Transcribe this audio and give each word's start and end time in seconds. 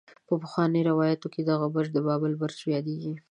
په 0.27 0.33
پخوانو 0.41 0.85
روايتونو 0.89 1.31
کې 1.33 1.41
دغه 1.51 1.67
برج 1.75 1.89
د 1.93 1.97
بابل 2.07 2.31
برج 2.41 2.59
يادېږي. 2.75 3.13